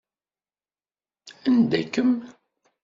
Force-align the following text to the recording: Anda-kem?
Anda-kem? 1.47 2.11